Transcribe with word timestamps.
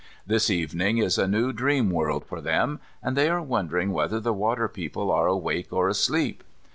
This 0.25 0.49
evening 0.49 0.97
is 0.97 1.19
a 1.19 1.27
new 1.27 1.53
dream 1.53 1.91
world 1.91 2.25
for 2.25 2.41
them, 2.41 2.79
and 3.03 3.15
they 3.15 3.29
are 3.29 3.39
wondering 3.39 3.91
whether 3.91 4.19
the 4.19 4.33
water 4.33 4.67
people 4.67 5.11
are 5.11 5.27
awake 5.27 5.71
or 5.71 5.87
asleep. 5.89 6.43